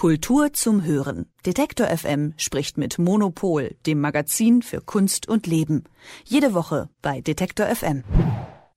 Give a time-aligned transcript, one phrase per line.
[0.00, 1.26] Kultur zum Hören.
[1.44, 5.84] Detektor FM spricht mit Monopol, dem Magazin für Kunst und Leben.
[6.24, 8.02] Jede Woche bei Detektor FM.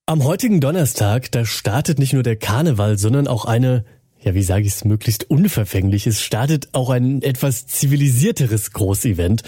[0.05, 3.85] Am heutigen Donnerstag, da startet nicht nur der Karneval, sondern auch eine
[4.23, 6.07] ja, wie sage ich es, möglichst unverfänglich.
[6.07, 9.43] Es startet auch ein etwas zivilisierteres Großevent.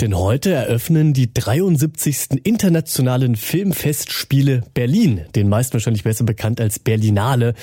[0.00, 2.44] Denn heute eröffnen die 73.
[2.44, 7.54] Internationalen Filmfestspiele Berlin, den meisten wahrscheinlich besser bekannt als Berlinale.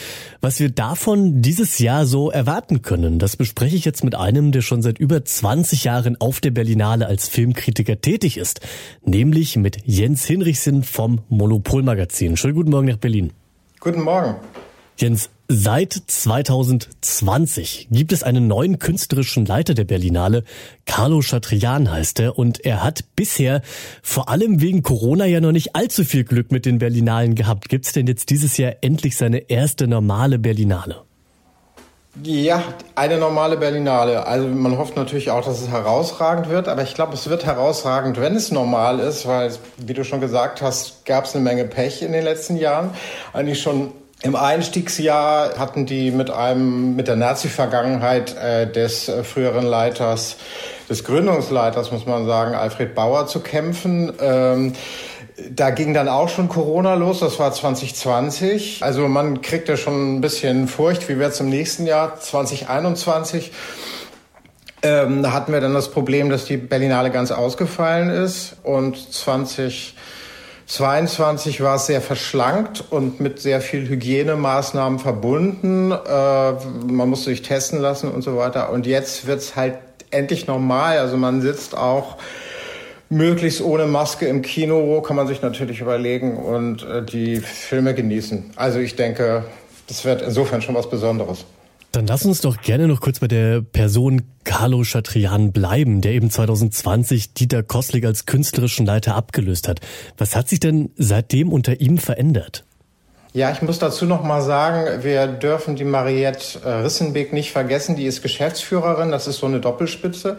[0.42, 4.62] Was wir davon dieses Jahr so erwarten können, das bespreche ich jetzt mit einem, der
[4.62, 8.62] schon seit über 20 Jahren auf der Berlinale als Filmkritiker tätig ist.
[9.06, 12.38] Nämlich mit Jens Hinrichsen vom Monopolmagazin.
[12.38, 13.34] Schönen guten Morgen nach Berlin.
[13.80, 14.36] Guten Morgen.
[14.98, 20.44] Jens, Seit 2020 gibt es einen neuen künstlerischen Leiter der Berlinale.
[20.88, 23.62] Carlo Chatrian heißt er und er hat bisher
[24.02, 27.70] vor allem wegen Corona ja noch nicht allzu viel Glück mit den Berlinalen gehabt.
[27.70, 31.04] Gibt es denn jetzt dieses Jahr endlich seine erste normale Berlinale?
[32.24, 32.64] Ja,
[32.96, 34.26] eine normale Berlinale.
[34.26, 38.20] Also man hofft natürlich auch, dass es herausragend wird, aber ich glaube, es wird herausragend,
[38.20, 42.02] wenn es normal ist, weil, wie du schon gesagt hast, gab es eine Menge Pech
[42.02, 42.90] in den letzten Jahren.
[43.32, 49.66] Eigentlich schon im Einstiegsjahr hatten die mit einem, mit der Nazi-Vergangenheit äh, des äh, früheren
[49.66, 50.38] Leiters,
[50.90, 54.14] des Gründungsleiters, muss man sagen, Alfred Bauer zu kämpfen.
[54.20, 54.74] Ähm,
[55.52, 58.82] da ging dann auch schon Corona los, das war 2020.
[58.82, 63.52] Also man kriegte schon ein bisschen Furcht, wie wird es im nächsten Jahr, 2021.
[64.82, 69.96] Ähm, da hatten wir dann das Problem, dass die Berlinale ganz ausgefallen ist und 20
[70.68, 75.92] 22 war es sehr verschlankt und mit sehr viel Hygienemaßnahmen verbunden.
[75.92, 75.96] Äh,
[76.88, 78.72] man musste sich testen lassen und so weiter.
[78.72, 79.78] Und jetzt wird es halt
[80.10, 80.98] endlich normal.
[80.98, 82.18] Also man sitzt auch
[83.10, 88.52] möglichst ohne Maske im Kino, kann man sich natürlich überlegen und äh, die Filme genießen.
[88.56, 89.46] Also ich denke,
[89.88, 91.46] das wird insofern schon was Besonderes.
[91.96, 96.30] Dann lass uns doch gerne noch kurz bei der Person Carlo Chatrian bleiben, der eben
[96.30, 99.80] 2020 Dieter Koslik als künstlerischen Leiter abgelöst hat.
[100.18, 102.66] Was hat sich denn seitdem unter ihm verändert?
[103.32, 107.96] Ja, ich muss dazu noch mal sagen, wir dürfen die Mariette äh, Rissenbeck nicht vergessen.
[107.96, 110.38] Die ist Geschäftsführerin, das ist so eine Doppelspitze.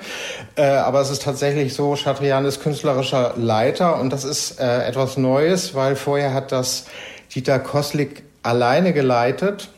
[0.57, 5.17] Äh, aber es ist tatsächlich so, Chatrian ist künstlerischer Leiter und das ist äh, etwas
[5.17, 6.85] Neues, weil vorher hat das
[7.35, 9.71] Dieter Koslik alleine geleitet.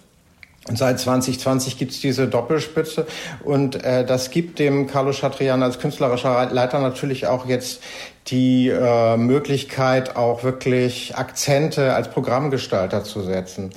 [0.74, 3.06] Seit 2020 gibt's diese Doppelspitze
[3.42, 7.80] und äh, das gibt dem Carlo Chatrian als künstlerischer Leiter natürlich auch jetzt
[8.26, 13.70] die äh, Möglichkeit, auch wirklich Akzente als Programmgestalter zu setzen.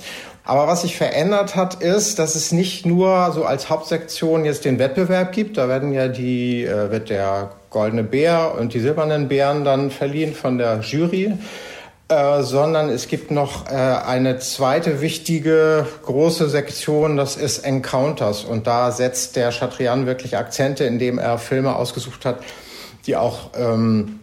[0.44, 4.78] Aber was sich verändert hat, ist, dass es nicht nur so als Hauptsektion jetzt den
[4.78, 5.56] Wettbewerb gibt.
[5.56, 10.34] Da werden ja die, äh, wird der goldene Bär und die silbernen Bären dann verliehen
[10.34, 11.32] von der Jury
[12.12, 18.44] äh, sondern es gibt noch äh, eine zweite wichtige große Sektion, das ist Encounters.
[18.44, 22.40] Und da setzt der Chatrian wirklich Akzente, indem er Filme ausgesucht hat,
[23.06, 24.20] die auch ähm,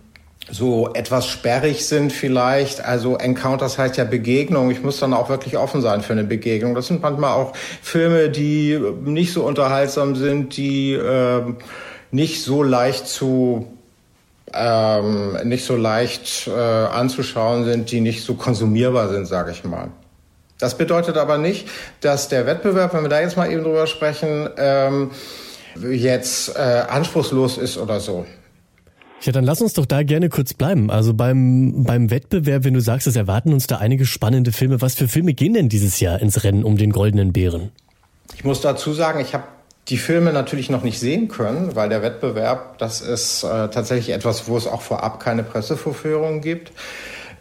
[0.51, 2.85] so etwas sperrig sind vielleicht.
[2.85, 4.69] Also Encounters heißt ja Begegnung.
[4.69, 6.75] Ich muss dann auch wirklich offen sein für eine Begegnung.
[6.75, 11.41] Das sind manchmal auch Filme, die nicht so unterhaltsam sind, die äh,
[12.11, 13.78] nicht so leicht zu
[14.53, 19.89] ähm, nicht so leicht äh, anzuschauen sind, die nicht so konsumierbar sind, sage ich mal.
[20.59, 21.67] Das bedeutet aber nicht,
[22.01, 25.11] dass der Wettbewerb, wenn wir da jetzt mal eben drüber sprechen, ähm,
[25.89, 28.25] jetzt äh, anspruchslos ist oder so.
[29.21, 30.89] Ja, dann lass uns doch da gerne kurz bleiben.
[30.89, 34.81] Also beim, beim Wettbewerb, wenn du sagst, es erwarten uns da einige spannende Filme.
[34.81, 37.71] Was für Filme gehen denn dieses Jahr ins Rennen um den goldenen Bären?
[38.35, 39.43] Ich muss dazu sagen, ich habe
[39.89, 44.47] die Filme natürlich noch nicht sehen können, weil der Wettbewerb, das ist äh, tatsächlich etwas,
[44.47, 46.71] wo es auch vorab keine Pressevorführungen gibt.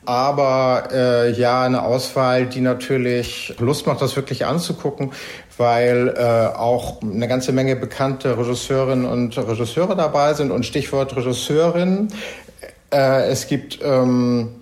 [0.07, 5.13] Aber äh, ja, eine Auswahl, die natürlich Lust macht, das wirklich anzugucken,
[5.59, 10.51] weil äh, auch eine ganze Menge bekannte Regisseurinnen und Regisseure dabei sind.
[10.51, 12.09] Und Stichwort Regisseurin,
[12.91, 14.55] äh, es gibt ähm,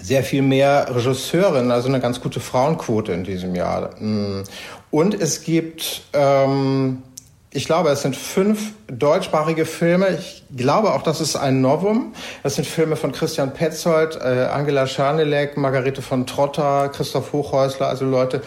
[0.00, 3.90] sehr viel mehr Regisseurinnen, also eine ganz gute Frauenquote in diesem Jahr.
[4.00, 4.44] Mm.
[4.90, 7.02] Und es gibt ähm,
[7.50, 10.08] ich glaube, es sind fünf deutschsprachige Filme.
[10.18, 12.12] Ich glaube auch, das ist ein Novum.
[12.42, 18.04] Das sind Filme von Christian Petzold, äh, Angela Scharnelek, Margarete von Trotter, Christoph Hochhäusler, also
[18.04, 18.42] Leute,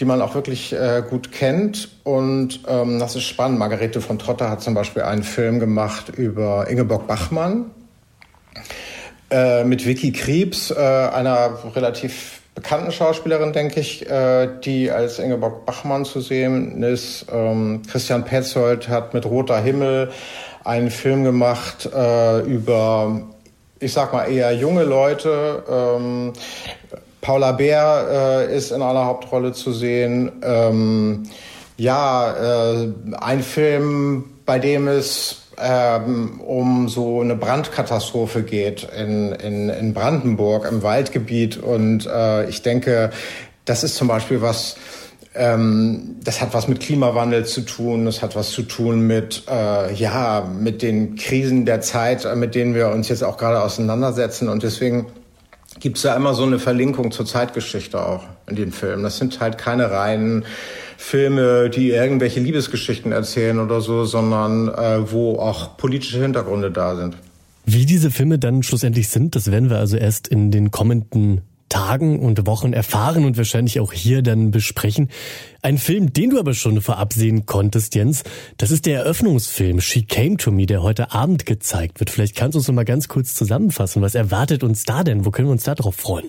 [0.00, 1.90] die man auch wirklich äh, gut kennt.
[2.02, 3.58] Und ähm, das ist spannend.
[3.58, 7.70] Margarete von Trotter hat zum Beispiel einen Film gemacht über Ingeborg Bachmann
[9.30, 15.64] äh, mit Vicky Kriebs, äh, einer relativ bekannten Schauspielerin, denke ich, äh, die als Ingeborg
[15.64, 17.26] Bachmann zu sehen ist.
[17.32, 20.10] Ähm, Christian Petzold hat mit Roter Himmel
[20.64, 23.22] einen Film gemacht äh, über,
[23.78, 25.62] ich sag mal, eher junge Leute.
[25.70, 26.32] Ähm,
[27.22, 30.32] Paula Bär äh, ist in einer Hauptrolle zu sehen.
[30.42, 31.24] Ähm,
[31.80, 32.34] Ja,
[32.82, 32.92] äh,
[33.22, 40.66] ein Film, bei dem es ähm, um so eine Brandkatastrophe geht in, in, in Brandenburg
[40.70, 41.56] im Waldgebiet.
[41.56, 43.10] Und äh, ich denke,
[43.64, 44.76] das ist zum Beispiel was,
[45.34, 49.92] ähm, das hat was mit Klimawandel zu tun, das hat was zu tun mit, äh,
[49.94, 54.48] ja, mit den Krisen der Zeit, äh, mit denen wir uns jetzt auch gerade auseinandersetzen.
[54.48, 55.06] Und deswegen
[55.78, 59.02] gibt es da immer so eine Verlinkung zur Zeitgeschichte auch in den Filmen.
[59.02, 60.44] Das sind halt keine reinen
[61.00, 67.16] Filme, die irgendwelche Liebesgeschichten erzählen oder so, sondern äh, wo auch politische Hintergründe da sind.
[67.64, 72.20] Wie diese Filme dann schlussendlich sind, das werden wir also erst in den kommenden Tagen
[72.20, 75.08] und Wochen erfahren und wahrscheinlich auch hier dann besprechen.
[75.62, 78.22] Ein Film, den du aber schon vorab sehen konntest, Jens,
[78.58, 82.10] das ist der Eröffnungsfilm She Came to Me, der heute Abend gezeigt wird.
[82.10, 84.02] Vielleicht kannst du uns noch mal ganz kurz zusammenfassen.
[84.02, 85.24] Was erwartet uns da denn?
[85.24, 86.28] Wo können wir uns da drauf freuen?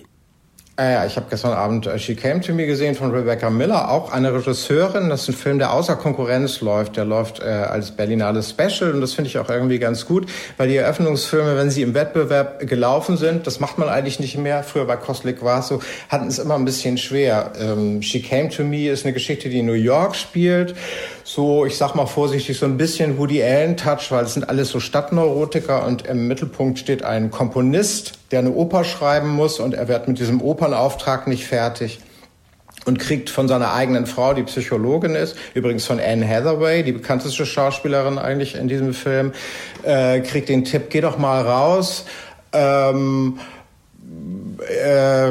[0.76, 3.90] Ah ja, ich habe gestern Abend äh, She Came to Me gesehen von Rebecca Miller,
[3.90, 5.10] auch eine Regisseurin.
[5.10, 6.96] Das ist ein Film, der außer Konkurrenz läuft.
[6.96, 10.24] Der läuft äh, als Berlinale Special und das finde ich auch irgendwie ganz gut,
[10.56, 14.62] weil die Eröffnungsfilme, wenn sie im Wettbewerb gelaufen sind, das macht man eigentlich nicht mehr.
[14.62, 17.52] Früher bei Kostlik war es so, hatten es immer ein bisschen schwer.
[17.60, 20.74] Ähm, She Came to Me ist eine Geschichte, die in New York spielt.
[21.22, 24.70] So, ich sag mal vorsichtig, so ein bisschen Woody Allen Touch, weil es sind alles
[24.70, 29.88] so Stadtneurotiker und im Mittelpunkt steht ein Komponist, der eine Oper schreiben muss und er
[29.88, 32.00] wird mit diesem Opernauftrag nicht fertig
[32.84, 37.46] und kriegt von seiner eigenen Frau, die Psychologin ist, übrigens von Anne Hathaway, die bekannteste
[37.46, 39.32] Schauspielerin eigentlich in diesem Film,
[39.84, 42.06] äh, kriegt den Tipp, geh doch mal raus.
[42.52, 43.38] Ähm,
[44.68, 45.30] äh,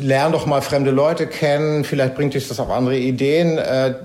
[0.00, 3.58] lern doch mal fremde Leute kennen, vielleicht bringt dich das auf andere Ideen.
[3.58, 3.96] Äh,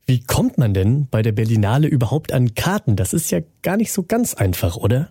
[0.06, 2.98] Wie kommt man denn bei der Berlinale überhaupt an Karten?
[2.98, 5.10] Das ist ja gar nicht so ganz einfach, oder?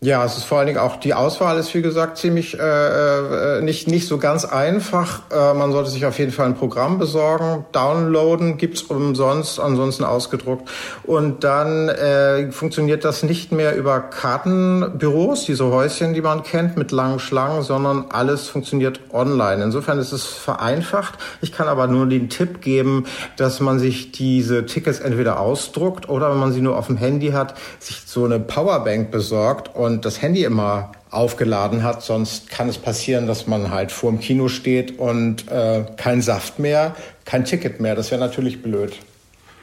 [0.00, 3.62] Ja, es ist vor allen Dingen auch die Auswahl ist wie gesagt ziemlich äh, äh,
[3.62, 5.22] nicht nicht so ganz einfach.
[5.32, 10.70] Äh, man sollte sich auf jeden Fall ein Programm besorgen, downloaden gibt's umsonst, ansonsten ausgedruckt
[11.02, 16.92] und dann äh, funktioniert das nicht mehr über Kartenbüros, diese Häuschen, die man kennt mit
[16.92, 19.64] langen Schlangen, sondern alles funktioniert online.
[19.64, 21.18] Insofern ist es vereinfacht.
[21.40, 23.06] Ich kann aber nur den Tipp geben,
[23.36, 27.30] dass man sich diese Tickets entweder ausdruckt oder wenn man sie nur auf dem Handy
[27.32, 32.02] hat, sich so eine Powerbank besorgt und das Handy immer aufgeladen hat.
[32.02, 36.58] Sonst kann es passieren, dass man halt vor dem Kino steht und äh, kein Saft
[36.58, 36.94] mehr,
[37.24, 37.94] kein Ticket mehr.
[37.94, 38.92] Das wäre natürlich blöd.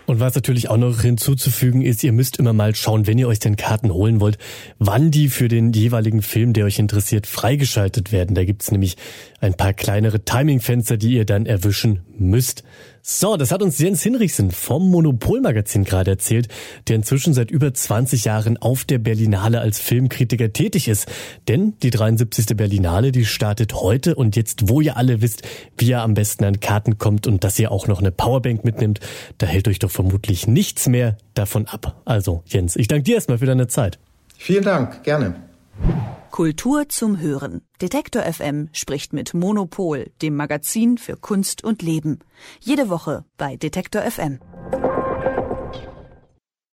[0.05, 3.39] Und was natürlich auch noch hinzuzufügen ist, ihr müsst immer mal schauen, wenn ihr euch
[3.39, 4.37] denn Karten holen wollt,
[4.77, 8.35] wann die für den jeweiligen Film, der euch interessiert, freigeschaltet werden.
[8.35, 8.97] Da gibt's nämlich
[9.41, 12.63] ein paar kleinere Timingfenster, die ihr dann erwischen müsst.
[13.07, 16.47] So, das hat uns Jens Hinrichsen vom Monopolmagazin gerade erzählt,
[16.87, 21.05] der inzwischen seit über 20 Jahren auf der Berlinale als Filmkritiker tätig ist.
[21.47, 22.57] Denn die 73.
[22.57, 25.43] Berlinale, die startet heute und jetzt, wo ihr alle wisst,
[25.77, 28.99] wie ihr am besten an Karten kommt und dass ihr auch noch eine Powerbank mitnimmt,
[29.37, 32.01] da hält euch doch vermutlich nichts mehr davon ab.
[32.05, 33.97] Also, Jens, ich danke dir erstmal für deine Zeit.
[34.37, 35.35] Vielen Dank, gerne.
[36.31, 37.61] Kultur zum Hören.
[37.81, 42.19] Detektor FM spricht mit Monopol, dem Magazin für Kunst und Leben.
[42.59, 44.39] Jede Woche bei Detektor FM.